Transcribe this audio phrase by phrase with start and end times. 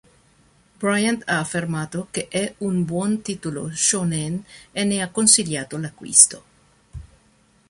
[0.79, 4.39] Bryant ha affermato che è un buon titolo "shōnen"
[4.71, 6.43] e ne ha consigliato l'acquisto.